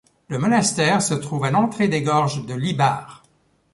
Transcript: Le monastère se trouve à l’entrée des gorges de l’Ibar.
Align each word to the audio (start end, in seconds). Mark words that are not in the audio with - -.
Le 0.29 0.39
monastère 0.39 1.03
se 1.03 1.13
trouve 1.13 1.45
à 1.45 1.51
l’entrée 1.51 1.87
des 1.87 2.01
gorges 2.01 2.43
de 2.47 2.55
l’Ibar. 2.55 3.21